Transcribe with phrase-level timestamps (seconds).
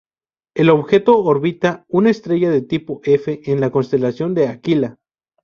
[0.55, 4.97] El objeto orbita una estrella del tipo F en la constelación de Aquila.